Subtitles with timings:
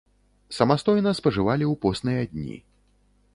[0.59, 2.57] Самастойна спажывалі ў посныя дні.